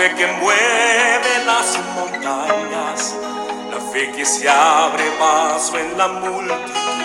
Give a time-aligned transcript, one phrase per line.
[0.00, 3.14] fe que mueve las montañas,
[3.70, 7.00] la fe que se abre paso en la multitud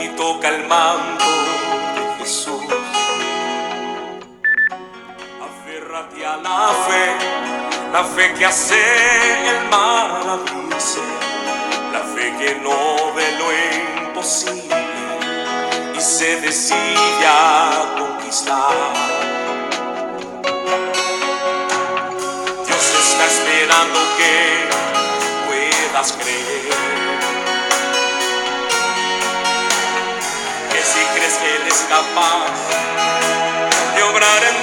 [0.00, 1.24] y toca el manto
[1.96, 2.62] de Jesús.
[5.48, 7.04] Aférrate a la fe,
[7.92, 8.84] la fe que hace
[9.54, 11.00] el mar abrirse,
[11.92, 13.48] la fe que no ve lo
[14.06, 14.76] imposible
[15.96, 19.21] y se decide a conquistar.
[23.26, 24.68] Esperando que
[25.46, 26.70] puedas creer.
[30.70, 32.50] Que si crees que Él es capaz
[33.94, 34.61] de obrar en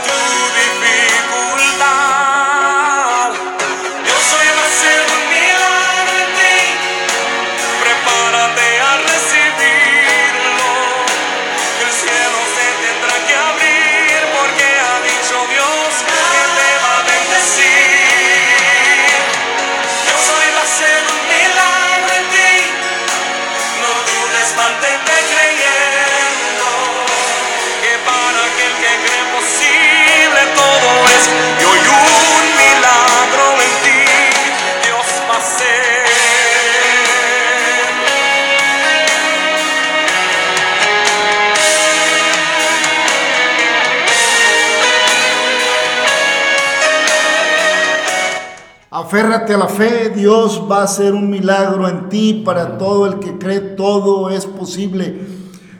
[49.54, 53.38] a la fe, Dios va a hacer un milagro en ti, para todo el que
[53.38, 55.22] cree, todo es posible.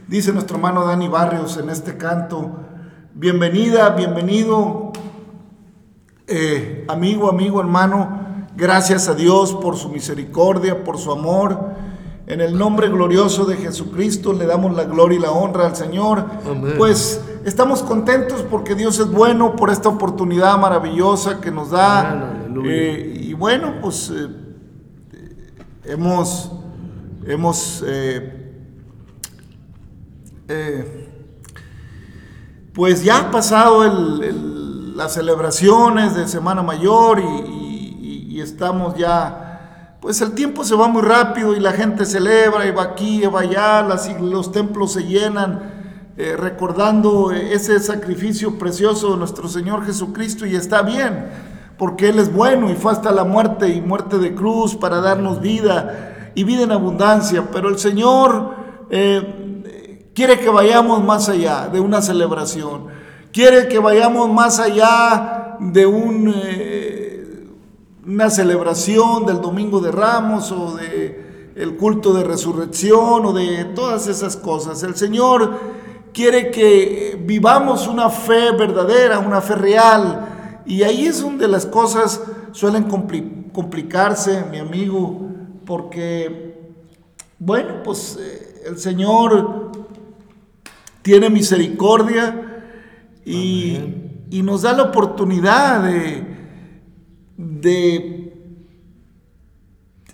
[0.08, 2.52] Dice nuestro hermano Dani Barrios en este canto.
[3.14, 4.92] Bienvenida, bienvenido,
[6.28, 8.48] eh, amigo, amigo, hermano.
[8.56, 11.70] Gracias a Dios por su misericordia, por su amor.
[12.26, 16.26] En el nombre glorioso de Jesucristo le damos la gloria y la honra al Señor.
[16.78, 22.36] Pues estamos contentos porque Dios es bueno por esta oportunidad maravillosa que nos da.
[22.66, 24.28] Eh, bueno, pues eh,
[25.86, 26.52] hemos,
[27.26, 28.58] hemos eh,
[32.74, 33.86] pues ya pasado
[34.94, 41.54] las celebraciones de Semana Mayor y, estamos ya, pues el tiempo se va muy rápido
[41.56, 43.82] y la gente celebra y va aquí y va allá,
[44.22, 45.78] los templos se llenan.
[46.18, 51.49] recordando ese sacrificio precioso de nuestro Señor Jesucristo y está bien
[51.80, 55.40] porque Él es bueno y fue hasta la muerte y muerte de cruz para darnos
[55.40, 57.48] vida y vida en abundancia.
[57.54, 58.54] Pero el Señor
[58.90, 62.88] eh, quiere que vayamos más allá de una celebración,
[63.32, 65.84] quiere que vayamos más allá de
[66.36, 67.48] eh,
[68.06, 74.08] una celebración del Domingo de Ramos o de el culto de resurrección o de todas
[74.08, 74.84] esas cosas.
[74.84, 75.58] El Señor
[76.14, 80.39] quiere que vivamos una fe verdadera, una fe real
[80.70, 82.22] y ahí es donde las cosas
[82.52, 85.20] suelen complicarse, mi amigo,
[85.66, 86.76] porque,
[87.40, 89.72] bueno, pues eh, el Señor
[91.02, 92.64] tiene misericordia
[93.26, 93.80] y,
[94.44, 96.38] nos da la oportunidad de,
[97.36, 98.34] de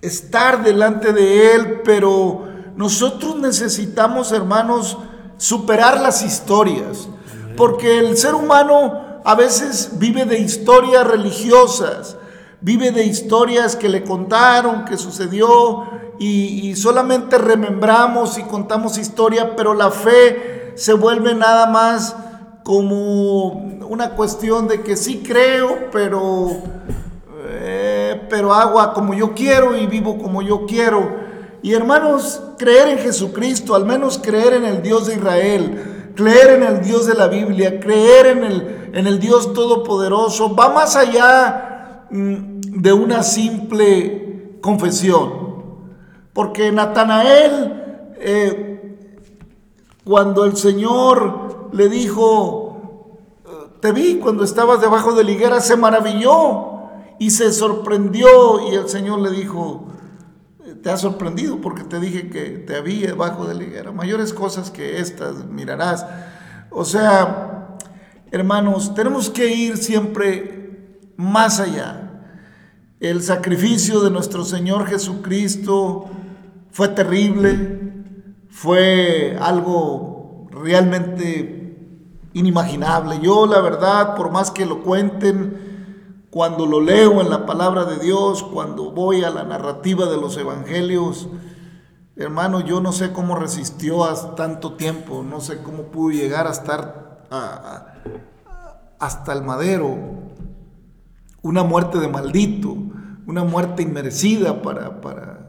[0.01, 4.97] estar delante de Él, pero nosotros necesitamos, hermanos,
[5.35, 7.09] superar las historias,
[7.57, 12.15] porque el ser humano a veces vive de historias religiosas,
[12.61, 15.83] vive de historias que le contaron, que sucedió,
[16.19, 22.15] y, solamente remembramos y contamos historia, pero la fe se vuelve nada más
[22.63, 23.47] como
[23.87, 26.51] una cuestión de que sí creo, pero,
[27.49, 31.25] eh, pero hago como yo quiero y vivo como yo quiero.
[31.63, 36.63] Y hermanos, creer en Jesucristo, al menos creer en el Dios de Israel, creer en
[36.63, 42.07] el Dios de la Biblia, creer en el, en el Dios Todopoderoso, va más allá
[42.09, 45.45] mm, de una simple confesión.
[46.33, 48.97] Porque Natanael, eh,
[50.03, 52.65] cuando el Señor le dijo,
[53.85, 56.71] te vi cuando estabas debajo de la higuera, se maravilló
[57.19, 59.85] y se sorprendió y el Señor le dijo,
[60.85, 63.91] te ha sorprendido porque te dije que te había debajo de la higuera.
[63.91, 66.05] Mayores cosas que estas mirarás.
[66.69, 67.75] O sea,
[68.29, 72.21] hermanos, tenemos que ir siempre más allá.
[72.99, 76.05] El sacrificio de nuestro Señor Jesucristo
[76.69, 78.03] fue terrible,
[78.49, 81.79] fue algo realmente
[82.33, 83.21] inimaginable.
[83.23, 85.74] Yo, la verdad, por más que lo cuenten,
[86.35, 90.35] cuando lo leo en la palabra de Dios, cuando voy a la narrativa de los
[90.35, 91.29] evangelios,
[92.17, 96.49] hermano, yo no sé cómo resistió a tanto tiempo, no sé cómo pudo llegar a
[96.49, 97.25] estar
[98.99, 99.97] hasta el madero.
[101.41, 102.75] una muerte de maldito,
[103.25, 105.39] una muerte inmerecida para,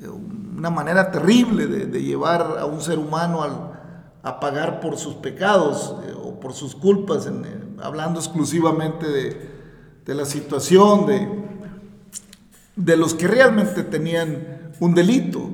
[0.00, 3.44] eh, una manera terrible de, llevar a un ser humano
[4.24, 7.30] a pagar por sus pecados eh, o por sus culpas,
[7.80, 9.53] hablando exclusivamente de,
[10.04, 11.28] de la situación de,
[12.76, 15.48] de los que realmente tenían un delito.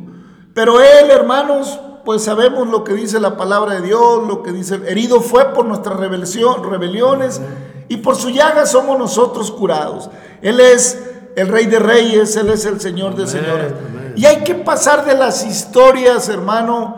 [0.55, 4.81] Pero él, hermanos, pues sabemos lo que dice la palabra de Dios, lo que dice,
[4.87, 7.41] herido fue por nuestras rebeliones
[7.89, 10.11] y por su llaga somos nosotros curados.
[10.43, 10.99] Él es
[11.37, 13.73] el rey de reyes, Él es el Señor de señores.
[14.17, 16.97] Y hay que pasar de las historias, hermano,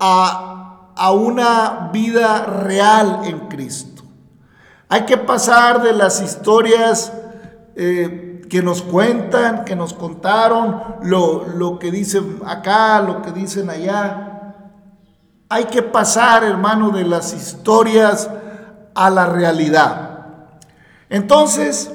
[0.00, 3.97] a, a una vida real en Cristo.
[4.88, 7.12] Hay que pasar de las historias
[7.76, 13.68] eh, que nos cuentan, que nos contaron, lo, lo que dicen acá, lo que dicen
[13.68, 14.54] allá.
[15.50, 18.30] Hay que pasar, hermano, de las historias
[18.94, 20.26] a la realidad.
[21.10, 21.92] Entonces,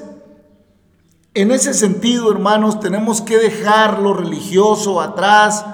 [1.34, 5.66] en ese sentido, hermanos, tenemos que dejar lo religioso atrás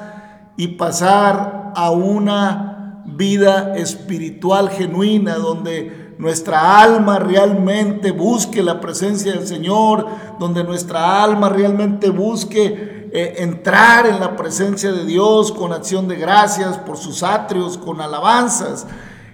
[0.56, 9.46] y pasar a una vida espiritual genuina donde nuestra alma realmente busque la presencia del
[9.46, 10.06] Señor,
[10.38, 16.16] donde nuestra alma realmente busque eh, entrar en la presencia de Dios con acción de
[16.16, 18.86] gracias por sus atrios, con alabanzas,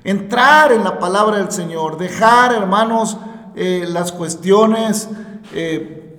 [0.05, 3.17] entrar en la palabra del Señor, dejar, hermanos,
[3.56, 5.09] eh, las cuestiones
[5.55, 6.16] eh,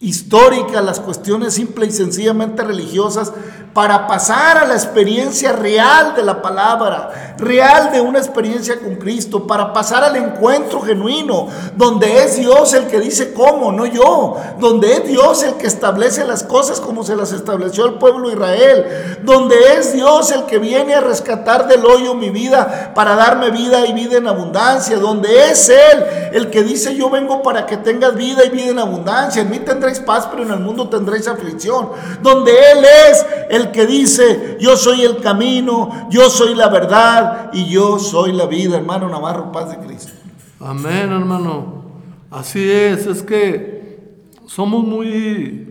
[0.00, 3.32] históricas, las cuestiones simple y sencillamente religiosas,
[3.74, 9.46] para pasar a la experiencia real de la palabra, real de una experiencia con Cristo,
[9.46, 14.94] para pasar al encuentro genuino, donde es Dios el que dice cómo, no yo, donde
[14.94, 19.18] es Dios el que establece las cosas como se las estableció el pueblo de Israel,
[19.22, 23.86] donde es Dios el que viene a rescatar del hoyo mi vida para darme vida
[23.86, 28.14] y vida en abundancia, donde es Él el que dice yo vengo para que tengas
[28.14, 29.58] vida y vida en abundancia, en mí
[29.88, 31.88] tendréis paz, pero en el mundo tendréis aflicción,
[32.22, 37.70] donde Él es el que dice, yo soy el camino, yo soy la verdad y
[37.70, 40.12] yo soy la vida, hermano Navarro, paz de Cristo.
[40.60, 41.84] Amén, hermano.
[42.30, 45.66] Así es, es que somos muy,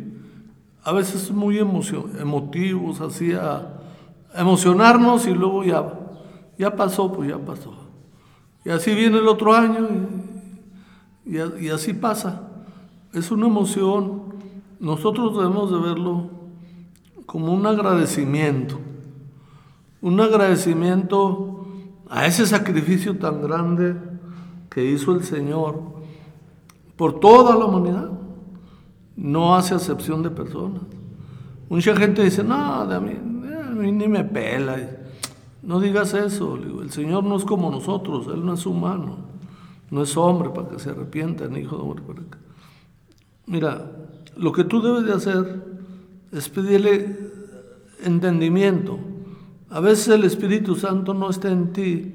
[0.84, 3.74] a veces muy emotivos, así a
[4.36, 5.94] emocionarnos y luego ya,
[6.58, 7.74] ya pasó, pues ya pasó.
[8.66, 9.88] Y así viene el otro año
[11.26, 12.48] y, y así pasa.
[13.14, 14.22] Es una emoción.
[14.80, 16.30] Nosotros debemos de verlo
[17.26, 18.80] como un agradecimiento,
[20.02, 21.66] un agradecimiento
[22.10, 23.96] a ese sacrificio tan grande
[24.70, 25.82] que hizo el Señor
[26.96, 28.12] por toda la humanidad.
[29.16, 30.84] No hace acepción de personas.
[31.70, 34.78] Mucha gente dice, no, a mí, a mí ni me pela.
[35.64, 39.18] No digas eso, el Señor no es como nosotros, Él no es humano,
[39.92, 42.47] no es hombre para que se arrepienta, hijo de hombre para que...
[43.48, 43.92] Mira,
[44.36, 45.64] lo que tú debes de hacer
[46.32, 47.18] es pedirle
[48.04, 49.00] entendimiento.
[49.70, 52.14] A veces el Espíritu Santo no está en ti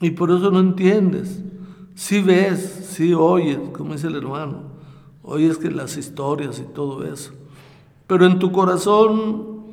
[0.00, 1.42] y por eso no entiendes.
[1.94, 4.62] Si ves, si oyes, como dice el hermano,
[5.22, 7.32] oyes que las historias y todo eso.
[8.08, 9.64] Pero en tu corazón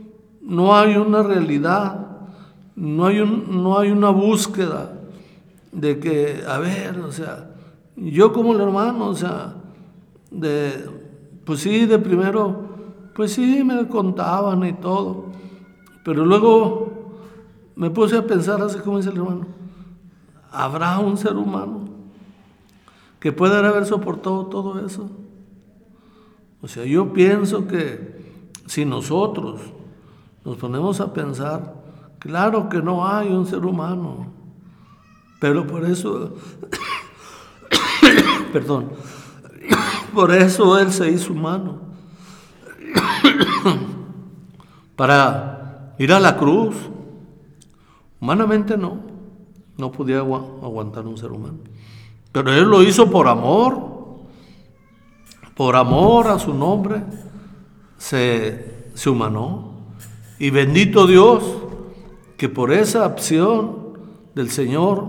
[0.41, 2.07] no hay una realidad,
[2.75, 4.99] no hay, un, no hay una búsqueda
[5.71, 7.55] de que, a ver, o sea,
[7.95, 9.60] yo como el hermano, o sea,
[10.31, 10.89] de,
[11.45, 12.71] pues sí, de primero
[13.13, 15.25] pues sí, me contaban y todo.
[16.03, 17.11] Pero luego
[17.75, 19.47] me puse a pensar, así como dice el hermano,
[20.51, 21.85] ¿habrá un ser humano
[23.19, 25.09] que pueda haber soportado todo eso?
[26.61, 29.61] O sea, yo pienso que si nosotros
[30.45, 31.75] nos ponemos a pensar,
[32.19, 34.27] claro que no hay un ser humano,
[35.39, 36.35] pero por eso,
[38.53, 38.91] perdón,
[40.13, 41.79] por eso Él se hizo humano
[44.95, 46.75] para ir a la cruz.
[48.19, 48.99] Humanamente no,
[49.77, 51.59] no podía aguantar un ser humano.
[52.31, 53.89] Pero Él lo hizo por amor,
[55.55, 57.03] por amor a su nombre,
[57.97, 59.71] se, se humanó.
[60.39, 61.43] Y bendito Dios
[62.37, 63.99] que por esa opción
[64.33, 65.05] del Señor,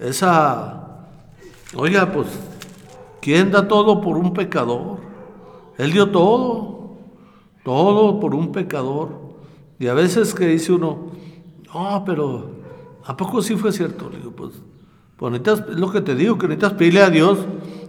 [0.00, 1.06] esa,
[1.76, 2.26] oiga, pues,
[3.24, 4.98] ¿quién da todo por un pecador?
[5.78, 6.98] Él dio todo.
[7.64, 9.08] Todo por un pecador.
[9.78, 11.06] Y a veces que dice uno,
[11.72, 12.50] no, pero
[13.06, 14.10] ¿a poco sí fue cierto?
[14.10, 14.52] Le digo, pues,
[15.16, 17.38] pues es lo que te digo, que necesitas pedirle a Dios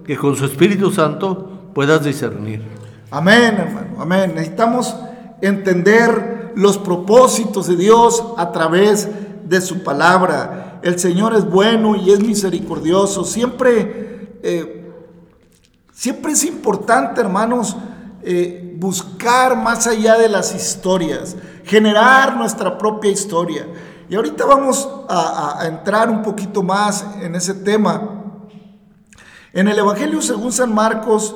[0.05, 2.63] que con su Espíritu Santo puedas discernir.
[3.11, 4.31] Amén, hermano, amén.
[4.35, 4.95] Necesitamos
[5.41, 9.09] entender los propósitos de Dios a través
[9.43, 10.79] de su palabra.
[10.81, 13.25] El Señor es bueno y es misericordioso.
[13.25, 14.84] Siempre eh,
[15.95, 17.77] Siempre es importante, hermanos,
[18.21, 23.65] eh, buscar más allá de las historias, generar nuestra propia historia.
[24.09, 28.25] Y ahorita vamos a, entrar un poquito más en ese tema.
[29.53, 31.33] En el Evangelio según San Marcos,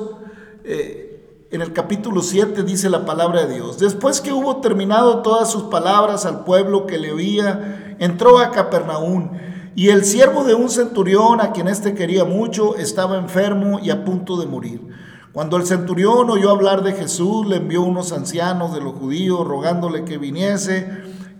[0.62, 3.78] eh, en el capítulo 7 dice la palabra de Dios.
[3.78, 9.30] Después que hubo terminado todas sus palabras al pueblo que le oía, entró a Capernaum.
[9.80, 14.04] Y el siervo de un centurión, a quien éste quería mucho, estaba enfermo y a
[14.04, 14.86] punto de morir.
[15.32, 20.04] Cuando el centurión oyó hablar de Jesús, le envió unos ancianos de los judíos rogándole
[20.04, 20.86] que viniese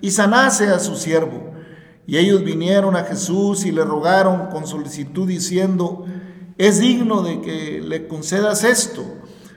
[0.00, 1.52] y sanase a su siervo.
[2.06, 6.06] Y ellos vinieron a Jesús y le rogaron con solicitud diciendo,
[6.56, 9.04] es digno de que le concedas esto,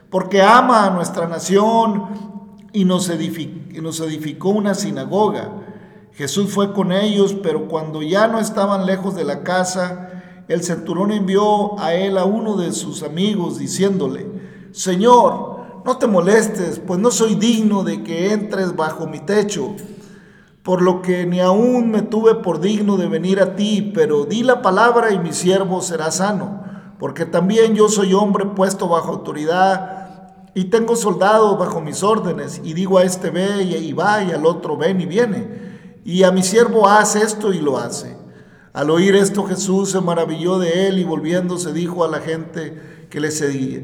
[0.09, 2.09] porque ama a nuestra nación
[2.73, 5.62] y nos, edificó, nos edificó una sinagoga.
[6.15, 10.09] Jesús fue con ellos, pero cuando ya no estaban lejos de la casa,
[10.47, 14.27] el centurión envió a él a uno de sus amigos diciéndole,
[14.71, 19.75] Señor, no te molestes, pues no soy digno de que entres bajo mi techo,
[20.61, 24.43] por lo que ni aún me tuve por digno de venir a ti, pero di
[24.43, 26.63] la palabra y mi siervo será sano,
[26.99, 32.73] porque también yo soy hombre puesto bajo autoridad y tengo soldados bajo mis órdenes, y
[32.73, 35.62] digo a este ve y va, y al otro ven y viene,
[36.03, 38.17] y a mi siervo hace esto y lo hace.
[38.73, 43.19] Al oír esto Jesús se maravilló de él y volviéndose dijo a la gente que
[43.19, 43.81] le seguía,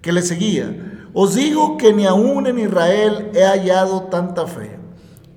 [0.00, 0.74] que le seguía
[1.16, 4.76] os digo que ni aún en Israel he hallado tanta fe.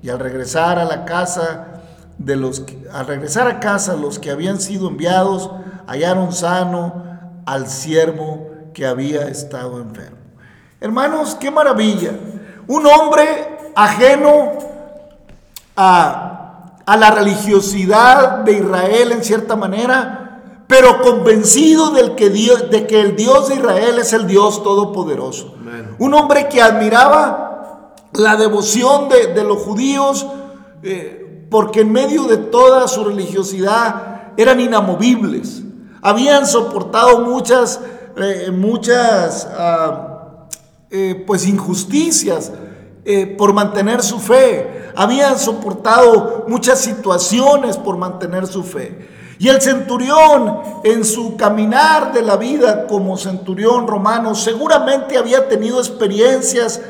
[0.02, 1.82] Y al regresar a la casa
[2.18, 5.50] de los al regresar a casa los que habían sido enviados
[5.86, 7.04] hallaron sano
[7.46, 10.18] al siervo que había estado enfermo.
[10.80, 12.10] Hermanos, qué maravilla.
[12.66, 14.52] Un hombre ajeno
[15.80, 16.28] a
[16.88, 23.02] a la religiosidad de Israel en cierta manera, pero convencido del que Dios, de que
[23.02, 25.54] el Dios de Israel es el Dios todopoderoso.
[25.98, 30.26] Un hombre que admiraba la devoción de, los judíos,
[30.82, 35.62] eh, porque en medio de toda su religiosidad eran inamovibles,
[36.00, 37.80] habían soportado muchas,
[38.16, 40.46] eh, muchas ah,
[40.90, 42.50] eh, pues injusticias
[43.38, 49.08] por mantener su fe habían soportado muchas situaciones por mantener su fe.
[49.38, 55.78] Y el centurión en su caminar de la vida como centurión romano seguramente había tenido
[55.78, 56.82] experiencias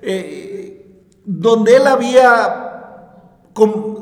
[0.00, 3.50] eh, donde él había,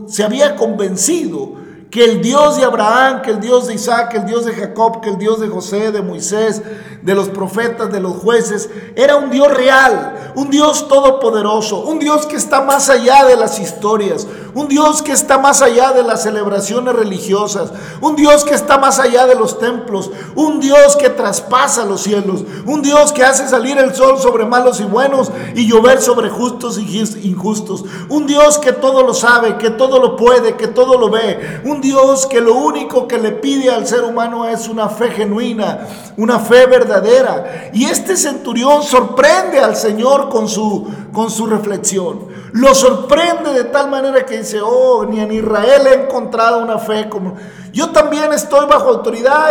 [0.08, 1.54] se había convencido
[1.94, 5.00] que el Dios de Abraham, que el Dios de Isaac, que el Dios de Jacob,
[5.00, 6.60] que el Dios de José, de Moisés,
[7.02, 12.26] de los profetas, de los jueces, era un Dios real, un Dios todopoderoso, un Dios
[12.26, 16.24] que está más allá de las historias, un Dios que está más allá de las
[16.24, 21.84] celebraciones religiosas, un Dios que está más allá de los templos, un Dios que traspasa
[21.84, 26.02] los cielos, un Dios que hace salir el sol sobre malos y buenos y llover
[26.02, 30.66] sobre justos y injustos, un Dios que todo lo sabe, que todo lo puede, que
[30.66, 34.68] todo lo ve, un Dios que lo único que le pide al ser humano es
[34.68, 35.86] una fe genuina,
[36.16, 37.70] una fe verdadera.
[37.74, 42.26] Y este centurión sorprende al Señor con su, con su reflexión.
[42.52, 47.08] Lo sorprende de tal manera que dice, oh, ni en Israel he encontrado una fe
[47.08, 47.36] como...
[47.72, 49.50] Yo también estoy bajo autoridad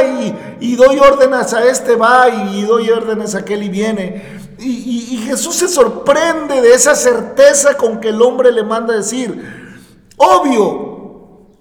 [0.60, 4.40] y, doy órdenes a este va y, doy órdenes a aquel y viene.
[4.58, 10.08] Y, y, Jesús se sorprende de esa certeza con que el hombre le manda decir,
[10.18, 10.93] obvio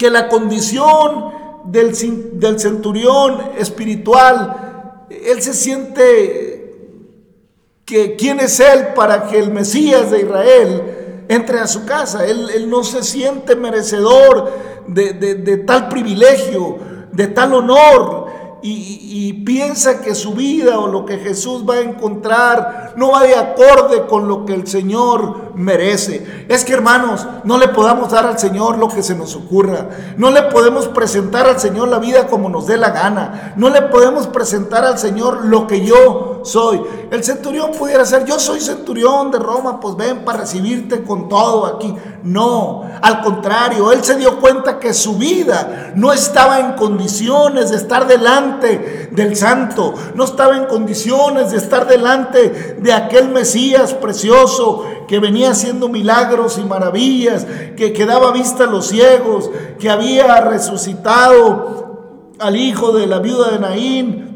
[0.02, 1.30] que la condición
[1.62, 1.92] del,
[2.40, 6.74] del centurión espiritual, él se siente
[7.84, 12.26] que quién es él para que el Mesías de Israel entre a su casa.
[12.26, 14.50] Él, no se siente merecedor
[14.88, 16.78] de, de, tal privilegio,
[17.12, 18.21] de tal honor
[18.62, 23.34] y, piensa que su vida o lo que Jesús va a encontrar no va de
[23.34, 26.46] acorde con lo que el Señor merece.
[26.48, 29.88] Es que hermanos, no le podamos dar al Señor lo que se nos ocurra.
[30.16, 33.54] No le podemos presentar al Señor la vida como nos dé la gana.
[33.56, 36.82] No le podemos presentar al Señor lo que yo soy.
[37.10, 41.66] El centurión pudiera ser, yo soy centurión de Roma, pues ven para recibirte con todo
[41.66, 41.94] aquí.
[42.22, 47.76] No, al contrario, él se dio cuenta que su vida no estaba en condiciones de
[47.76, 54.84] estar delante del santo, no estaba en condiciones de estar delante de aquel Mesías precioso
[55.08, 60.40] que venía haciendo milagros y maravillas, que, que daba vista a los ciegos, que había
[60.40, 64.32] resucitado al hijo de la viuda de Naín.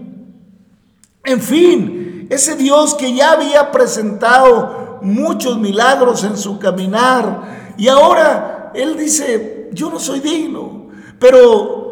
[1.24, 8.70] En fin, ese Dios que ya había presentado muchos milagros en su caminar, y ahora
[8.74, 11.85] él dice, yo no soy digno, pero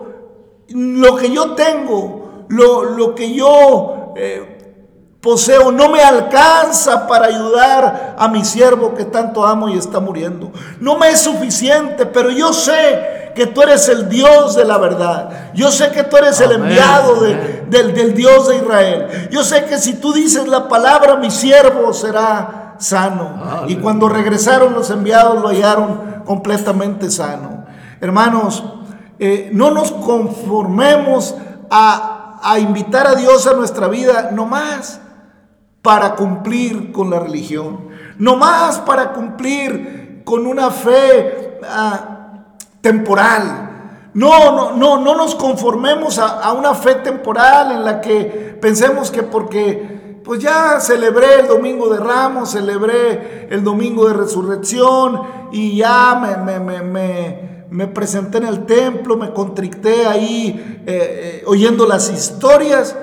[0.75, 8.29] lo que yo tengo, lo, que yo eh, poseo no me alcanza para ayudar a
[8.29, 10.51] mi siervo que tanto amo y está muriendo.
[10.81, 15.53] No me es suficiente, pero yo sé que tú eres el Dios de la verdad.
[15.55, 19.29] Yo sé que tú eres el enviado del, del Dios de Israel.
[19.31, 23.65] Yo sé que si tú dices la palabra, mi siervo será sano.
[23.69, 27.65] Y cuando regresaron los enviados lo hallaron completamente sano.
[28.01, 28.63] Hermanos,
[29.19, 31.35] eh, no nos conformemos
[31.71, 35.01] a, a invitar a Dios a nuestra vida nomás
[35.83, 42.45] para cumplir con la religión, no más para cumplir con una fe ah,
[42.81, 43.71] temporal.
[44.15, 49.11] No, no, no, no nos conformemos a, a, una fe temporal en la que pensemos
[49.11, 55.21] que porque pues ya celebré el domingo de Ramos, celebré el domingo de resurrección
[55.53, 57.54] y ya me, me, me
[57.89, 62.97] presenté en el templo, me contricté ahí eh, eh, oyendo las historias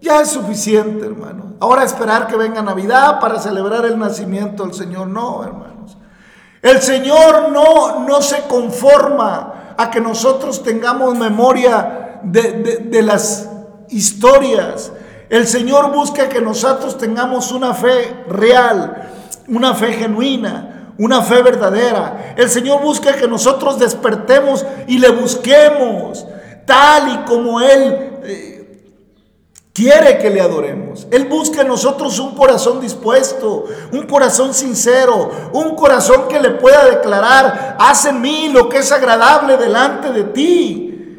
[0.00, 1.54] ya es suficiente, hermano.
[1.60, 5.08] Ahora esperar que venga Navidad para celebrar el nacimiento del Señor.
[5.08, 5.98] No, hermanos.
[6.62, 13.50] El Señor no, no se conforma a que nosotros tengamos memoria de, de las
[13.88, 14.92] historias.
[15.28, 19.10] El Señor busca que nosotros tengamos una fe real,
[19.48, 22.34] una fe genuina, una fe verdadera.
[22.36, 26.26] El Señor busca que nosotros despertemos y le busquemos
[26.66, 28.82] tal y como Él eh,
[29.72, 31.08] quiere que le adoremos.
[31.10, 36.84] Él busca en nosotros un corazón dispuesto, un corazón sincero, un corazón que le pueda
[36.84, 41.18] declarar, haz en mí lo que es agradable delante de ti.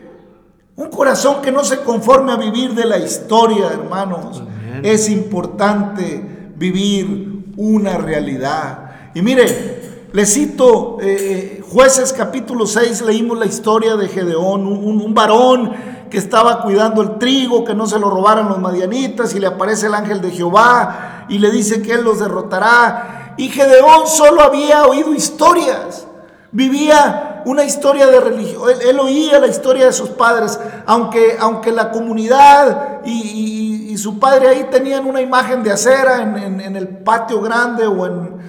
[0.76, 4.44] Un corazón que no se conforme a vivir de la historia, hermanos.
[4.84, 8.81] Es importante vivir una realidad.
[9.14, 15.14] Y mire, le cito eh, jueces capítulo 6, leímos la historia de Gedeón, un, un
[15.14, 15.74] varón
[16.10, 19.88] que estaba cuidando el trigo, que no se lo robaran los madianitas, y le aparece
[19.88, 23.34] el ángel de Jehová y le dice que él los derrotará.
[23.38, 26.06] Y Gedeón solo había oído historias,
[26.52, 31.92] vivía una historia de religión, él, oía la historia de sus padres, aunque, aunque la
[31.92, 33.60] comunidad y,
[33.98, 38.41] su padre ahí tenían una imagen de acera en, el patio grande o en,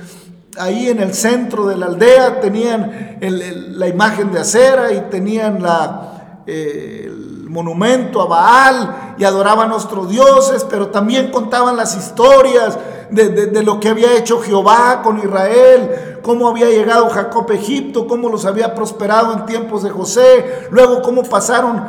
[0.59, 6.43] ahí en el centro de la aldea, tenían la imagen de acera y tenían la...
[6.47, 7.11] Eh,
[7.53, 12.79] monumento a Baal y adoraban a nuestros dioses, pero también contaban las historias
[13.11, 18.31] de, lo que había hecho Jehová con Israel, cómo había llegado Jacob a Egipto, cómo
[18.31, 21.87] los había prosperado en tiempos de José, luego cómo pasaron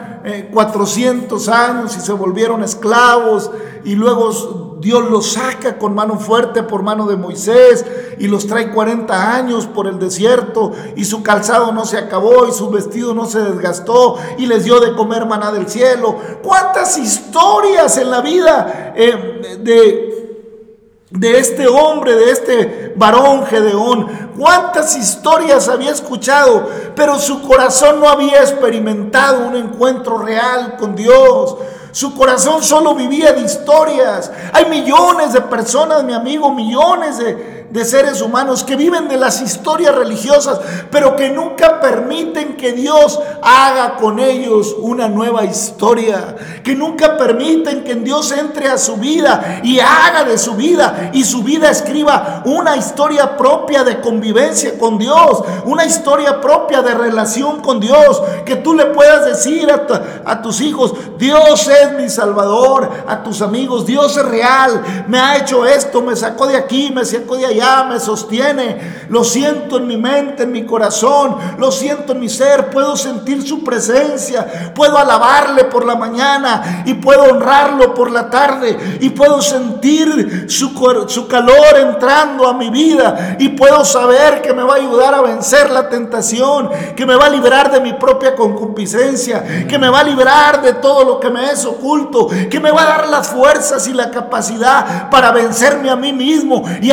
[0.52, 3.50] 400 eh, años y se volvieron esclavos
[3.86, 7.86] y luego Dios los saca con mano fuerte por mano de Moisés
[8.20, 12.52] y los trae 40 años por el desierto y su calzado no se acabó y
[12.52, 16.18] su vestido no se desgastó y les dio de comer maná del cielo.
[16.44, 20.14] ¿Cuántas historias en la vida eh, de
[21.14, 24.32] de este hombre, de este varón Gedeón.
[24.38, 31.56] Cuántas historias había escuchado, pero su corazón no había experimentado un encuentro real con Dios.
[31.94, 34.32] Su corazón solo vivía de historias.
[34.52, 39.42] Hay millones de personas, mi amigo, millones de, de seres humanos que viven de las
[39.42, 40.60] historias religiosas,
[40.92, 47.84] pero que nunca permiten que Dios haga con ellos una nueva historia, que nunca permiten
[47.84, 52.44] que Dios entre a su vida y haga de su vida y su vida escriba
[52.46, 58.58] una historia propia de convivencia con Dios, una historia propia de relación con Dios, que
[58.58, 63.88] tú le puedas decir a, a tus hijos, Dios es mi Salvador, a tus amigos,
[63.88, 67.63] Dios es real, me ha hecho esto, me sacó de aquí, me sacó de allá
[67.90, 69.06] me sostiene.
[69.10, 72.70] Lo siento en mi mente, en mi corazón, lo siento en mi ser.
[72.70, 78.98] Puedo sentir su presencia, puedo alabarle por la mañana y puedo honrarlo por la tarde
[79.00, 80.72] y puedo sentir su,
[81.08, 85.22] su calor entrando a mi vida y puedo saber que me va a ayudar a
[85.22, 90.00] vencer la tentación, que me va a liberar de mi propia concupiscencia, que me va
[90.00, 93.28] a liberar de todo lo que me es oculto, que me va a dar las
[93.28, 96.92] fuerzas y la capacidad para vencerme a mí mismo y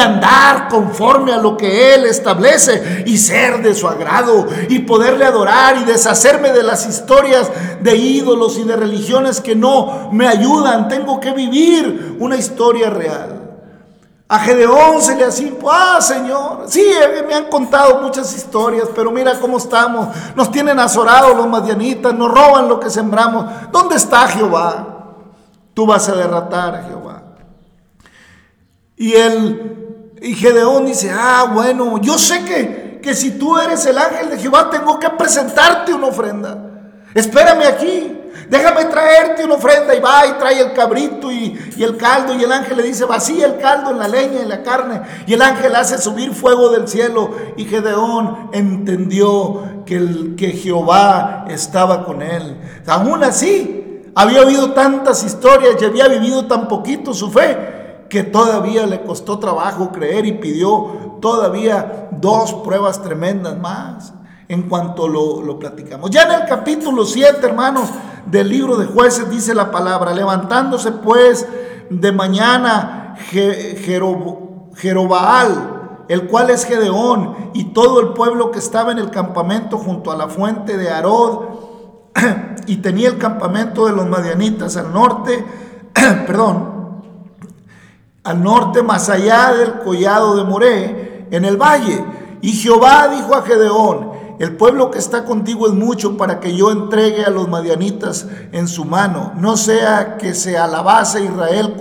[0.68, 5.84] conforme a lo que Él establece y ser de su agrado y poderle adorar y
[5.84, 10.88] deshacerme de las historias de ídolos y de religiones que no me ayudan.
[10.88, 13.40] Tengo que vivir una historia real.
[14.32, 19.10] A Gedeón se le hacía, ah Señor, sí, eh, me han contado muchas historias, pero
[19.10, 23.46] mira cómo estamos, nos tienen azorados los madianitas, nos roban lo que sembramos.
[23.72, 25.14] ¿Dónde está Jehová?
[25.74, 27.22] Tú vas a derrotar a Jehová.
[28.96, 29.79] Y él
[30.20, 34.38] y Gedeón dice, ah, bueno, yo sé que, que si tú eres el ángel de
[34.38, 36.58] Jehová, tengo que presentarte una ofrenda.
[37.14, 38.16] Espérame aquí.
[38.48, 42.52] déjame traerte una ofrenda y va y trae el cabrito y, el caldo y el
[42.52, 45.74] ángel le dice, vacía el caldo en la leña y la carne y el ángel
[45.74, 52.58] hace subir fuego del cielo y Gedeón entendió que, el, que Jehová estaba con él.
[52.86, 57.79] Aún así, había oído tantas historias y había vivido tan poquito su fe
[58.10, 64.12] que todavía le costó trabajo creer y pidió todavía dos pruebas tremendas más
[64.48, 66.10] en cuanto lo, platicamos.
[66.10, 67.88] Ya en el capítulo 7, hermanos,
[68.26, 71.46] del libro de jueces dice la palabra, levantándose pues
[71.88, 73.14] de mañana
[74.74, 80.10] Jerobaal, el cual es Gedeón, y todo el pueblo que estaba en el campamento junto
[80.10, 81.44] a la fuente de Arod,
[82.66, 85.44] y tenía el campamento de los madianitas al norte,
[86.26, 86.69] perdón,
[88.30, 92.04] al norte más allá del collado de Moré, en el valle.
[92.40, 96.70] Y Jehová dijo a Gedeón, el pueblo que está contigo es mucho para que yo
[96.70, 99.32] entregue a los madianitas en su mano.
[99.36, 101.76] No sea que se alabase Israel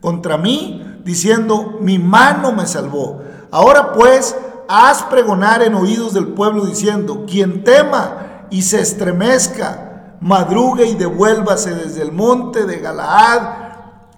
[0.00, 3.22] contra mí, diciendo, mi mano me salvó.
[3.52, 4.36] Ahora pues,
[4.68, 11.74] haz pregonar en oídos del pueblo diciendo, quien tema y se estremezca, madrugue y devuélvase
[11.74, 13.69] desde el monte de Galaad.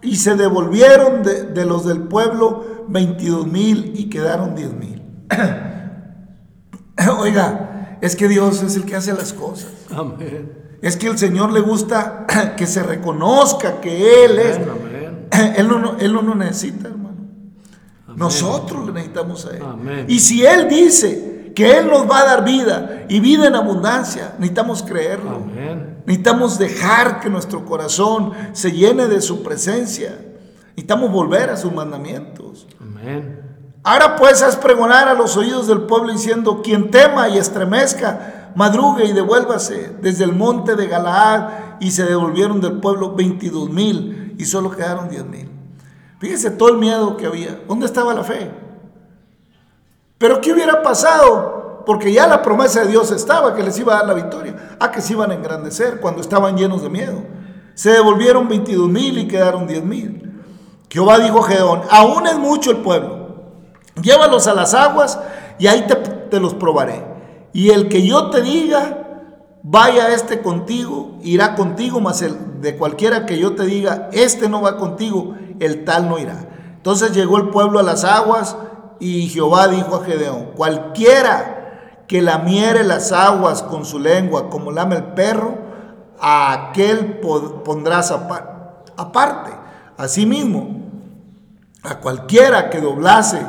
[0.02, 5.02] Y se devolvieron de, de los del pueblo 22 mil y quedaron 10 mil.
[7.18, 9.70] Oiga, es que Dios es el que hace las cosas.
[9.90, 10.52] Amén.
[10.82, 14.58] Es que el Señor le gusta que se reconozca que Él es.
[15.56, 17.16] Él, no, él no necesita, hermano.
[18.14, 20.04] Nosotros le necesitamos a Él.
[20.06, 24.34] Y si Él dice que Él nos va a dar vida y vida en abundancia,
[24.38, 25.40] necesitamos creerlo.
[26.06, 30.18] Necesitamos dejar que nuestro corazón se llene de su presencia.
[30.70, 32.66] Necesitamos volver a sus mandamientos.
[32.80, 33.40] Amén.
[33.84, 39.04] Ahora pues haz pregonar a los oídos del pueblo diciendo, quien tema y estremezca, madrugue
[39.06, 41.48] y devuélvase desde el monte de Galaad.
[41.80, 45.50] Y se devolvieron del pueblo 22 mil y solo quedaron 10 mil.
[46.20, 47.60] Fíjese todo el miedo que había.
[47.66, 48.52] ¿Dónde estaba la fe?
[50.22, 51.82] Pero ¿qué hubiera pasado?
[51.84, 54.76] Porque ya la promesa de Dios estaba que les iba a dar la victoria.
[54.78, 57.24] A que se iban a engrandecer cuando estaban llenos de miedo.
[57.74, 60.44] Se devolvieron 22 mil y quedaron 10 mil.
[60.88, 63.22] Jehová dijo a Gedeón, aún es mucho el pueblo
[64.00, 65.18] Llévalos a las aguas
[65.58, 65.88] y ahí
[66.30, 67.04] te, los probaré.
[67.52, 69.24] Y el que yo te diga,
[69.64, 74.62] vaya este contigo, irá contigo, mas el de cualquiera que yo te diga, este no
[74.62, 76.48] va contigo, el tal no irá.
[76.76, 78.56] Entonces llegó el pueblo a las aguas
[79.02, 84.94] y Jehová dijo a Gedeón, cualquiera que lamiere las aguas con su lengua como lame
[84.94, 85.58] el perro,
[86.20, 87.18] a aquel
[87.64, 89.50] pondrás aparte.
[89.96, 90.82] Asimismo,
[91.82, 93.44] a cualquiera que doblase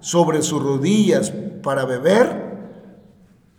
[0.00, 1.32] sobre sus rodillas
[1.62, 2.56] para beber.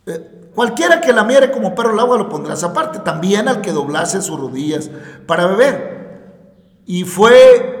[0.04, 3.72] Eh, cualquiera que la miere como perro el agua lo pondrás aparte, también al que
[3.72, 4.90] doblase sus rodillas
[5.26, 6.82] para beber.
[6.84, 7.80] Y fue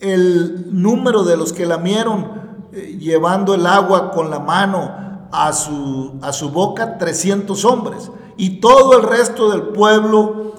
[0.00, 6.18] el número de los que lamieron eh, llevando el agua con la mano a su,
[6.22, 8.10] a su boca 300 hombres.
[8.36, 10.54] Y todo el resto del pueblo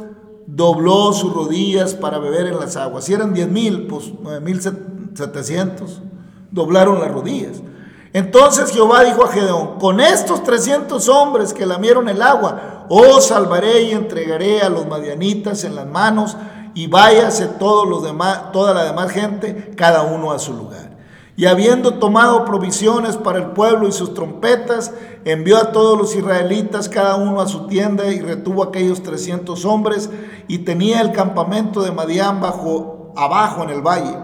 [0.46, 3.06] dobló sus rodillas para beber en las aguas.
[3.06, 6.02] Si eran 10 mil, pues 9 mil 700
[6.52, 7.62] doblaron las rodillas.
[8.12, 13.84] Entonces Jehová dijo a Gedeón, con estos 300 hombres que lamieron el agua, os salvaré
[13.84, 16.36] y entregaré a los madianitas en las manos
[16.74, 20.89] y váyase los demás, toda la demás gente, cada uno a su lugar.
[21.40, 24.92] Y habiendo tomado provisiones para el pueblo y sus trompetas,
[25.24, 30.10] envió a todos los israelitas, cada uno a su tienda, y retuvo aquellos 300 hombres,
[30.50, 34.18] y tenía el campamento de Madián bajo, abajo en el valle.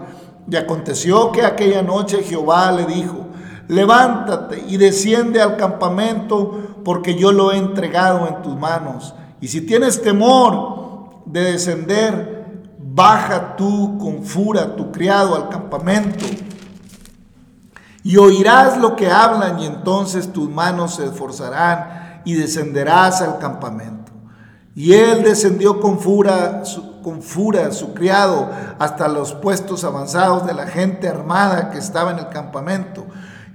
[0.50, 3.28] Y aconteció que aquella noche Jehová le dijo,
[3.66, 9.14] levántate y desciende al campamento porque yo lo he entregado en tus manos.
[9.40, 12.44] Y si tienes temor de descender,
[12.78, 16.26] baja tú con fura tu criado al campamento
[18.06, 24.12] y oirás lo que hablan y entonces tus manos se esforzarán y descenderás al campamento.
[24.76, 26.62] Y él descendió con fura,
[27.02, 32.20] con fura su criado hasta los puestos avanzados de la gente armada que estaba en
[32.20, 33.04] el campamento.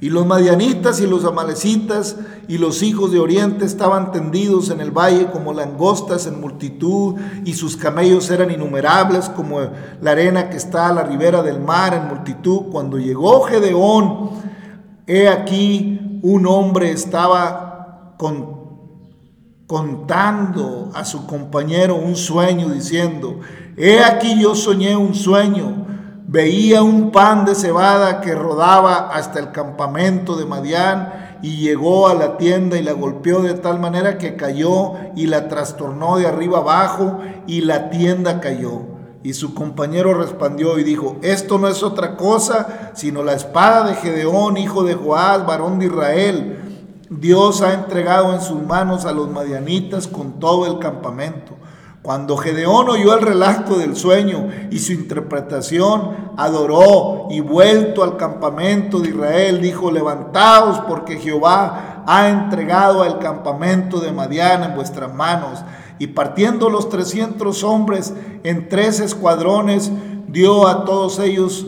[0.01, 4.89] Y los madianitas y los amalecitas y los hijos de Oriente estaban tendidos en el
[4.89, 9.59] valle como langostas en multitud, y sus camellos eran innumerables como
[10.01, 12.63] la arena que está a la ribera del mar en multitud.
[12.71, 14.31] Cuando llegó Gedeón,
[15.05, 18.59] he aquí un hombre estaba con
[19.71, 23.39] contando a su compañero un sueño diciendo,
[23.77, 25.85] he aquí yo soñé un sueño,
[26.31, 32.13] veía un pan de cebada que rodaba hasta el campamento de Madián y llegó a
[32.13, 36.59] la tienda y la golpeó de tal manera que cayó y la trastornó de arriba
[36.59, 38.83] abajo y la tienda cayó.
[39.23, 43.95] Y su compañero respondió y dijo, esto no es otra cosa sino la espada de
[43.95, 46.59] Gedeón, hijo de Joás, varón de Israel.
[47.09, 51.57] Dios ha entregado en sus manos a los madianitas con todo el campamento.
[52.01, 58.99] Cuando Gedeón oyó el relato del sueño y su interpretación, adoró y vuelto al campamento
[58.99, 65.63] de Israel, dijo, levantaos porque Jehová ha entregado al campamento de Madián en vuestras manos.
[65.99, 69.91] Y partiendo los trescientos hombres en tres escuadrones,
[70.27, 71.67] dio a todos ellos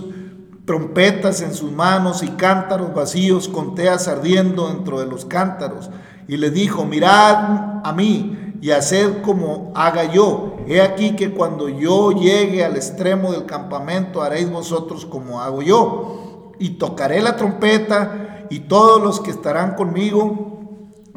[0.66, 5.92] trompetas en sus manos y cántaros vacíos con teas ardiendo dentro de los cántaros.
[6.28, 10.56] Y le dijo, mirad a mí y haced como haga yo.
[10.68, 16.54] He aquí que cuando yo llegue al extremo del campamento haréis vosotros como hago yo.
[16.60, 20.54] Y tocaré la trompeta y todos los que estarán conmigo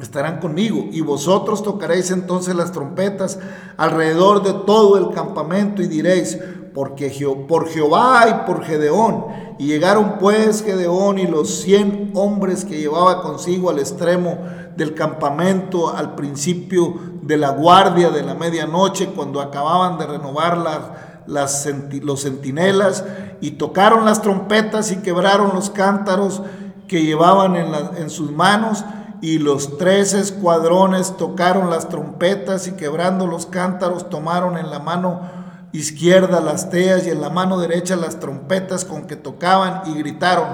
[0.02, 0.86] estarán conmigo.
[0.90, 3.38] Y vosotros tocaréis entonces las trompetas
[3.76, 6.36] alrededor de todo el campamento y diréis,
[6.74, 7.14] porque
[7.48, 9.26] por Jehová y por Gedeón.
[9.56, 14.36] Y llegaron pues Gedeón y los cien hombres que llevaba consigo al extremo
[14.76, 21.66] del campamento al principio de la guardia de la medianoche, cuando acababan de renovar las,
[22.02, 23.04] los centinelas,
[23.40, 26.42] y tocaron las trompetas y quebraron los cántaros
[26.88, 28.84] que llevaban en, en sus manos,
[29.20, 35.20] y los tres escuadrones tocaron las trompetas y quebrando los cántaros tomaron en la mano
[35.72, 40.46] izquierda las teas y en la mano derecha las trompetas con que tocaban y gritaron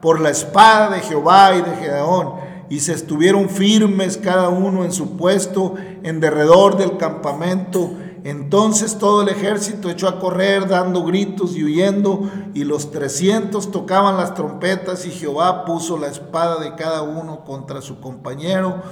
[0.00, 4.92] por la espada de Jehová y de Gedeón y se estuvieron firmes cada uno en
[4.92, 7.90] su puesto en derredor del campamento.
[8.22, 14.16] Entonces todo el ejército echó a correr dando gritos y huyendo, y los trescientos tocaban
[14.16, 18.82] las trompetas, y Jehová puso la espada de cada uno contra su compañero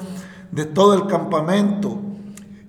[0.51, 1.99] de todo el campamento.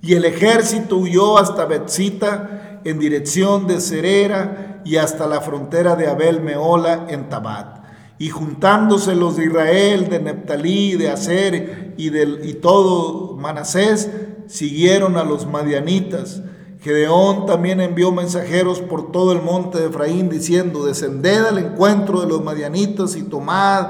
[0.02, 6.08] Y el ejército huyó hasta Betzita en dirección de Cerera y hasta la frontera de
[6.08, 7.78] Abel Meola en Tabat.
[8.19, 14.12] Y juntándose los de Israel, de Neptalí, de Aser y, del, todo Manasés,
[14.47, 16.41] siguieron a los madianitas.
[16.82, 22.27] Gedeón también envió mensajeros por todo el monte de Efraín diciendo, descended al encuentro de
[22.27, 23.88] los madianitas y tomad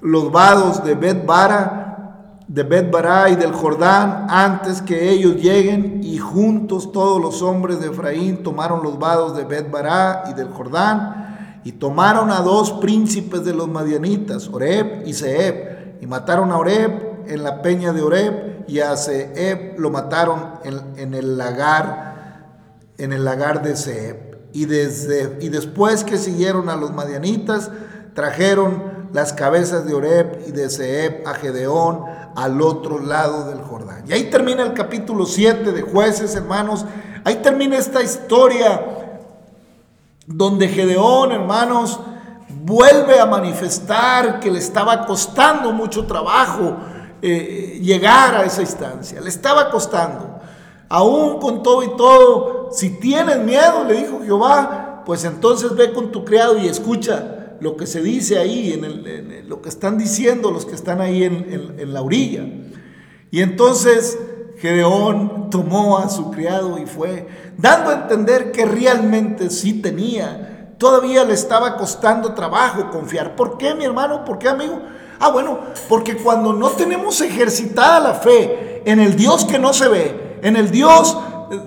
[0.00, 6.90] los vados de Bet-Bara, de Bet-Bara y del Jordán antes que ellos lleguen y juntos
[6.92, 11.23] todos los hombres de Efraín tomaron los vados de Bet-Bara y del Jordán
[11.64, 17.24] y tomaron a dos príncipes de los madianitas, Oreb y Seheb, y mataron a Oreb
[17.26, 22.50] en la peña de Oreb, y a Seheb lo mataron en, el lagar,
[22.98, 24.34] en el lagar de Seheb.
[24.52, 27.70] Y, desde, y después que siguieron a los madianitas,
[28.14, 32.02] trajeron las cabezas de Oreb y de Seheb a Gedeón
[32.36, 34.04] al otro lado del Jordán.
[34.06, 36.84] Y ahí termina el capítulo 7 de jueces, hermanos.
[37.24, 39.03] Ahí termina esta historia
[40.26, 42.00] donde Gedeón, hermanos,
[42.62, 46.76] vuelve a manifestar que le estaba costando mucho trabajo
[47.20, 50.40] eh, llegar a esa instancia, le estaba costando.
[50.88, 56.12] Aún con todo y todo, si tienes miedo, le dijo Jehová, pues entonces ve con
[56.12, 60.66] tu criado y escucha lo que se dice ahí, en, lo que están diciendo los
[60.66, 62.44] que están ahí en la orilla.
[63.30, 64.18] Y entonces
[64.64, 70.72] Gedeón tomó a su criado y fue, dando a entender que realmente sí tenía.
[70.78, 73.36] Todavía le estaba costando trabajo confiar.
[73.36, 74.24] ¿Por qué, mi hermano?
[74.24, 74.80] ¿Por qué, amigo?
[75.20, 79.86] Ah, bueno, porque cuando no tenemos ejercitada la fe en el Dios que no se
[79.86, 81.14] ve, en el Dios
[81.50, 81.60] eh,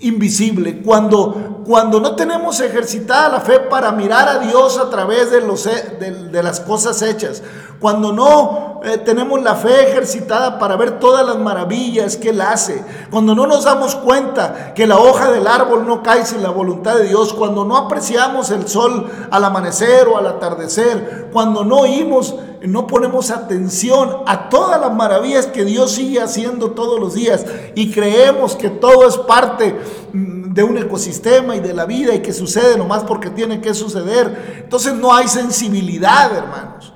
[0.00, 5.42] invisible, cuando, cuando no tenemos ejercitada la fe para mirar a Dios a través de,
[5.42, 7.42] los, de las cosas hechas,
[7.78, 12.82] cuando no eh, tenemos la fe ejercitada para ver todas las maravillas que Él hace,
[13.10, 16.96] cuando no nos damos cuenta que la hoja del árbol no cae sin la voluntad
[16.96, 22.34] de Dios, cuando no apreciamos el sol al amanecer o al atardecer, cuando no oímos,
[22.62, 27.90] no ponemos atención a todas las maravillas que Dios sigue haciendo todos los días y
[27.90, 29.78] creemos que todo es parte
[30.12, 33.74] mm, de un ecosistema y de la vida y que sucede nomás porque tiene que
[33.74, 34.62] suceder.
[34.62, 36.92] Entonces no hay sensibilidad, hermanos.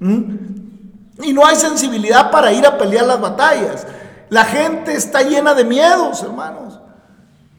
[0.00, 0.43] ¿Mm?
[1.22, 3.86] Y no hay sensibilidad para ir a pelear las batallas.
[4.30, 6.80] La gente está llena de miedos, hermanos.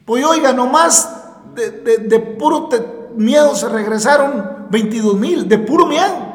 [0.04, 1.10] Pues oiga, nomás
[1.54, 2.68] de, de, puro
[3.16, 6.26] miedo se regresaron 22 mil, de puro miedo.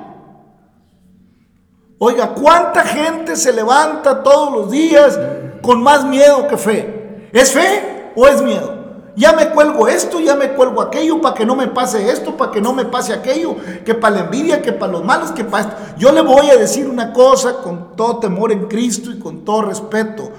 [1.99, 5.19] Oiga, ¿cuánta gente se levanta todos los días
[5.61, 7.29] con más miedo que fe?
[7.31, 8.80] ¿Es fe o es miedo?
[9.15, 12.51] Ya me cuelgo esto, ya me cuelgo aquello, para que no me pase esto, para
[12.51, 15.69] que no me pase aquello, que para la envidia, que para los malos, que para
[15.69, 15.75] esto.
[15.97, 19.63] Yo le voy a decir una cosa con todo temor en Cristo y con todo
[19.63, 20.31] respeto.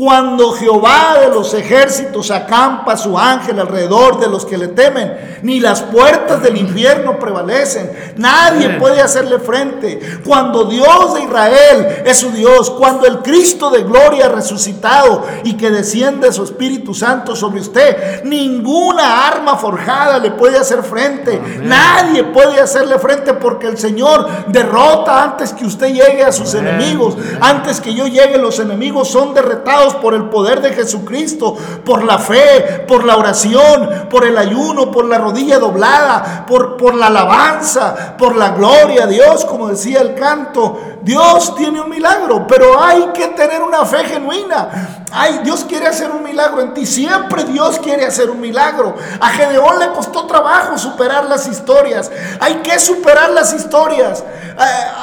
[0.00, 5.60] Cuando Jehová de los ejércitos acampa su ángel alrededor de los que le temen, ni
[5.60, 8.14] las puertas del infierno prevalecen.
[8.16, 10.00] Nadie puede hacerle frente.
[10.24, 15.70] Cuando Dios de Israel es su Dios, cuando el Cristo de gloria resucitado y que
[15.70, 21.42] desciende su Espíritu Santo sobre usted, ninguna arma forjada le puede hacer frente.
[21.62, 27.18] Nadie puede hacerle frente porque el Señor derrota antes que usted llegue a sus enemigos.
[27.42, 32.18] Antes que yo llegue, los enemigos son derretados por el poder de Jesucristo, por la
[32.18, 38.16] fe, por la oración, por el ayuno, por la rodilla doblada, por, por la alabanza,
[38.16, 40.78] por la gloria a Dios, como decía el canto.
[41.02, 45.04] Dios tiene un milagro, pero hay que tener una fe genuina.
[45.12, 46.86] Ay, Dios quiere hacer un milagro en ti.
[46.86, 48.94] Siempre Dios quiere hacer un milagro.
[49.18, 52.10] A Gedeón le costó trabajo superar las historias.
[52.38, 54.22] Hay que superar las historias.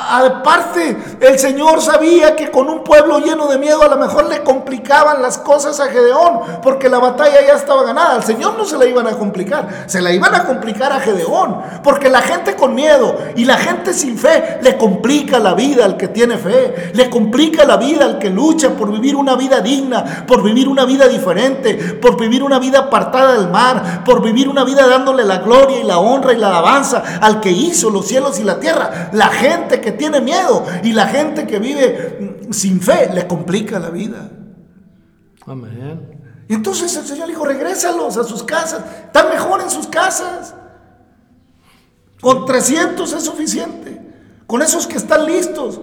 [0.09, 4.43] Aparte, el Señor sabía que con un pueblo lleno de miedo a lo mejor le
[4.67, 8.15] complicaban las cosas a Gedeón, porque la batalla ya estaba ganada.
[8.15, 11.61] Al Señor no se la iban a complicar, se la iban a complicar a Gedeón,
[11.81, 15.95] porque la gente con miedo y la gente sin fe le complica la vida al
[15.95, 20.25] que tiene fe, le complica la vida al que lucha por vivir una vida digna,
[20.27, 24.65] por vivir una vida diferente, por vivir una vida apartada del mar, por vivir una
[24.65, 28.37] vida dándole la gloria y la honra y la alabanza al que hizo los cielos
[28.41, 29.11] y la tierra.
[29.13, 33.91] La gente que tiene miedo y la gente que vive sin fe le complica la
[33.91, 34.29] vida.
[35.47, 36.45] Amén.
[36.49, 38.83] Y entonces el Señor dijo, regrésalos a sus casas.
[39.05, 40.53] Están mejor en sus casas.
[42.21, 44.01] Con 300 es suficiente.
[44.45, 45.79] Con esos que están listos.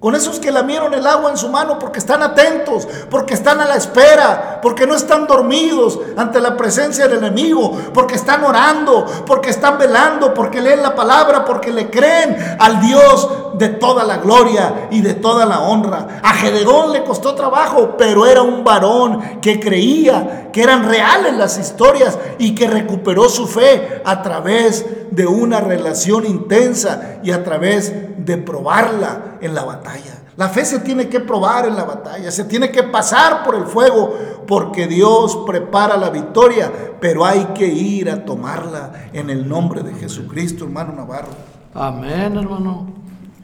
[0.00, 3.66] Con esos que lamieron el agua en su mano porque están atentos, porque están a
[3.66, 9.50] la espera, porque no están dormidos ante la presencia del enemigo, porque están orando, porque
[9.50, 14.88] están velando, porque leen la palabra, porque le creen al Dios de toda la gloria
[14.90, 16.20] y de toda la honra.
[16.22, 21.58] A Gedeón le costó trabajo, pero era un varón que creía que eran reales las
[21.58, 27.92] historias y que recuperó su fe a través de una relación intensa y a través
[28.24, 29.89] de probarla en la batalla.
[30.36, 33.64] La fe se tiene que probar en la batalla, se tiene que pasar por el
[33.64, 39.82] fuego, porque Dios prepara la victoria, pero hay que ir a tomarla en el nombre
[39.82, 41.28] de Jesucristo, hermano Navarro.
[41.74, 42.94] Amén, hermano.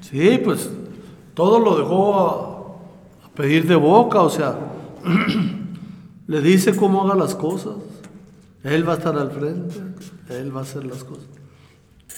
[0.01, 0.71] Sí, pues
[1.35, 4.57] todo lo dejó a, pedir de boca, o sea,
[6.27, 7.75] le dice cómo haga las cosas.
[8.65, 9.75] Él va a estar al frente,
[10.31, 11.27] Él va a hacer las cosas.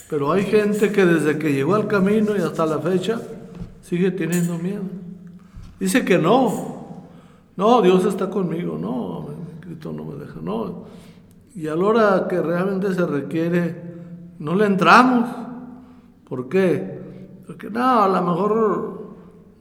[0.08, 3.20] Pero hay gente que desde que llegó al camino y hasta la fecha
[3.82, 4.82] sigue teniendo miedo.
[5.78, 7.06] Dice que no.
[7.56, 8.78] No, Dios está conmigo.
[8.78, 9.28] No,
[9.60, 10.40] Cristo no me deja.
[10.40, 10.84] No.
[11.54, 13.82] Y a la hora que realmente se requiere,
[14.38, 15.28] no le entramos.
[16.28, 16.98] ¿Por qué?
[17.46, 19.14] Porque no, a lo mejor,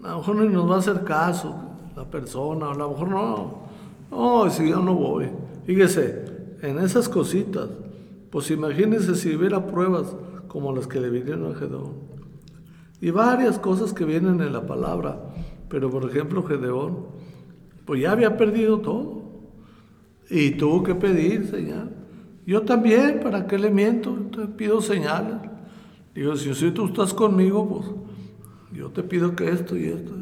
[0.03, 1.55] a lo mejor ni nos va a hacer caso
[1.95, 3.67] la persona, a lo mejor no.
[4.11, 5.29] No, si yo no voy.
[5.65, 6.25] Fíjese,
[6.61, 7.69] en esas cositas,
[8.29, 10.15] pues imagínense si hubiera pruebas
[10.47, 12.06] como las que le vinieron a Gedeón.
[12.99, 15.33] Y varias cosas que vienen en la palabra.
[15.69, 17.07] Pero por ejemplo, Gedeón,
[17.85, 19.23] pues ya había perdido todo.
[20.29, 21.95] Y tuvo que pedir señal.
[22.45, 24.13] Yo también, ¿para qué le miento?
[24.33, 25.35] Te pido señales.
[26.15, 27.91] Digo, si, tú estás conmigo, pues
[28.73, 30.13] yo te pido que esto y esto.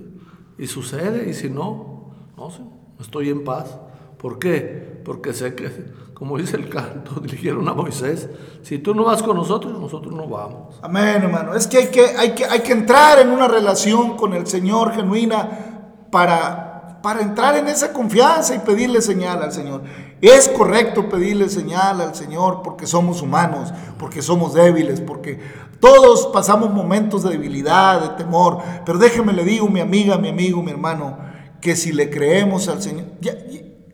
[0.58, 2.62] Y sucede, y si no, no sé,
[3.00, 3.80] estoy en paz.
[4.18, 5.02] ¿Por qué?
[5.06, 5.70] Porque sé que
[6.16, 8.30] como dice el canto, dirigieron a Moisés,
[8.64, 10.80] si tú no vas con nosotros, nosotros no vamos.
[10.82, 11.54] Amén, hermano.
[11.54, 14.94] Es que hay que, hay que, hay que entrar en una relación con el Señor
[14.94, 19.84] genuina para, para entrar en esa confianza y pedirle señal al Señor.
[20.22, 25.40] Es correcto pedirle señal al Señor porque somos humanos, porque somos débiles, porque
[25.82, 28.60] todos pasamos momentos de debilidad, de temor.
[28.86, 31.18] Pero déjeme le digo, mi amiga, mi amigo, mi hermano,
[31.60, 33.06] que si le creemos al Señor,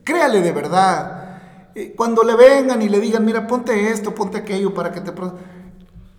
[0.04, 1.21] créale de verdad
[1.96, 5.14] cuando le vengan y le digan, mira, ponte esto, ponte aquello para que te...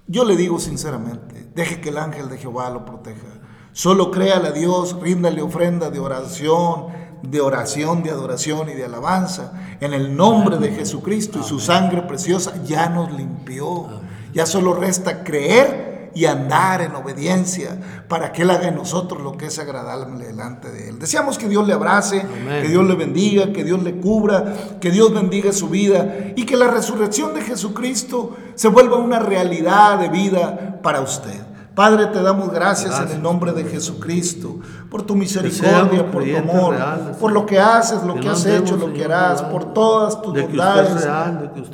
[0.06, 3.26] Yo le digo sinceramente, deje que el ángel de Jehová lo proteja.
[3.72, 6.86] Solo créale a Dios, ríndale ofrenda de oración,
[7.22, 9.52] de oración, de adoración y de alabanza.
[9.80, 13.88] En el nombre de Jesucristo y su sangre preciosa ya nos limpió.
[14.34, 19.36] Ya solo resta creer y andar en obediencia para que Él haga en nosotros lo
[19.36, 20.98] que es agradable delante de Él.
[20.98, 22.24] Deseamos que Dios le abrace,
[22.62, 26.56] que Dios le bendiga, que Dios le cubra, que Dios bendiga su vida y que
[26.56, 31.52] la resurrección de Jesucristo se vuelva una realidad de vida para usted.
[31.74, 34.58] Padre, te damos gracias, en el nombre de Jesucristo,
[34.90, 36.76] por tu misericordia, por tu amor,
[37.18, 41.08] por lo que haces, lo que, has hecho, lo que harás, por todas tus bondades,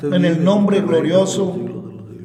[0.01, 1.53] en el nombre glorioso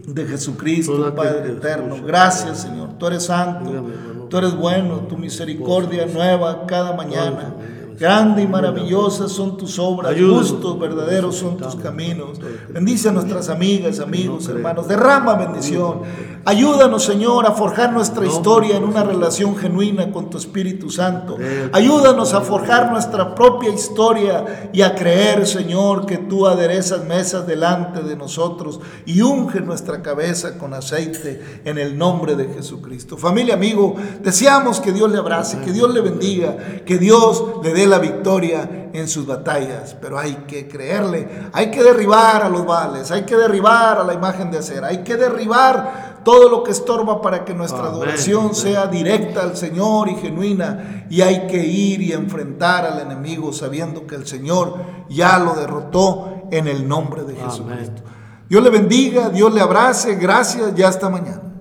[0.06, 1.96] de Jesucristo, Padre eterno.
[2.04, 2.90] Gracias, Señor.
[2.98, 3.86] Tú eres santo,
[4.28, 7.54] tú eres bueno, tu misericordia nueva cada mañana.
[7.98, 12.40] Grande y maravillosas son tus obras, justos, verdaderos son tus caminos.
[12.68, 14.88] Bendice a nuestras amigas, amigos, hermanos.
[14.88, 16.00] Derrama bendición.
[16.44, 21.38] Ayúdanos, Señor, a forjar nuestra historia en una relación genuina con tu Espíritu Santo.
[21.72, 28.02] Ayúdanos a forjar nuestra propia historia y a creer, Señor, que tú aderezas mesas delante
[28.02, 33.16] de nosotros y unge nuestra cabeza con aceite en el nombre de Jesucristo.
[33.16, 37.83] Familia, amigo, deseamos que Dios le abrace, que Dios le bendiga, que Dios le dé
[37.86, 43.10] la victoria en sus batallas, pero hay que creerle, hay que derribar a los vales,
[43.10, 47.20] hay que derribar a la imagen de acera, hay que derribar todo lo que estorba
[47.20, 52.12] para que nuestra adoración sea directa al Señor y genuina, y hay que ir y
[52.12, 54.76] enfrentar al enemigo sabiendo que el Señor
[55.08, 58.02] ya lo derrotó en el nombre de Jesucristo.
[58.48, 61.53] Dios le bendiga, Dios le abrace, gracias, ya hasta mañana.